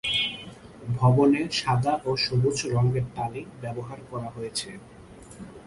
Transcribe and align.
ভবনে 0.99 1.41
সাদা 1.59 1.93
ও 2.07 2.11
সবুজ 2.25 2.57
রঙের 2.73 3.05
টালি 3.15 3.41
ব্যবহার 3.61 3.99
করা 4.11 4.29
হয়েছে। 4.35 4.69